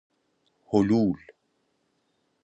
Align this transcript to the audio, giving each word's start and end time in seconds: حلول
حلول 0.71 1.19